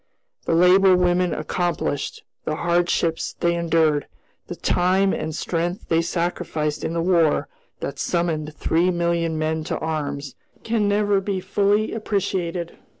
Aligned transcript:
The 0.45 0.55
labor 0.55 0.97
women 0.97 1.31
accomplished, 1.31 2.23
the 2.43 2.55
hardships 2.55 3.35
they 3.39 3.53
endured, 3.53 4.07
the 4.47 4.55
time 4.55 5.13
and 5.13 5.35
strength 5.35 5.89
they 5.89 6.01
sacrificed 6.01 6.83
in 6.83 6.93
the 6.93 7.03
War 7.03 7.47
that 7.81 7.99
summoned 7.99 8.55
three 8.55 8.89
million 8.89 9.37
men 9.37 9.63
to 9.65 9.77
arms, 9.77 10.33
can 10.63 10.87
never 10.87 11.21
be 11.21 11.39
fully 11.39 11.93
appreciated. 11.93 12.79